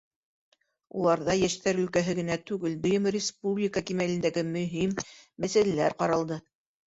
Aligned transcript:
Уларҙа 1.01 1.33
йәштәр 1.41 1.81
өлкәһе 1.81 2.15
генә 2.19 2.37
түгел, 2.51 2.77
дөйөм 2.85 3.05
республика 3.17 3.85
кимәлендәге 3.91 4.45
мөһим 4.49 4.97
мәсьәләләр 5.45 5.97
ҡаралды. 6.01 6.41